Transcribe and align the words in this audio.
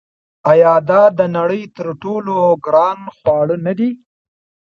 آیا 0.51 0.73
دا 0.89 1.01
د 1.17 1.21
نړۍ 1.37 1.63
تر 1.77 1.87
ټولو 2.03 2.33
ګران 2.65 2.99
خواړه 3.15 3.55
نه 3.65 3.73
دي؟ 3.79 3.89